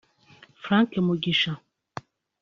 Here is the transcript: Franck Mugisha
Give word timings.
Franck 0.63 0.97
Mugisha 1.05 1.51